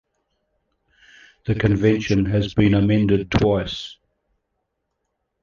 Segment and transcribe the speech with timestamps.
[1.45, 3.97] The Convention has been amended twice.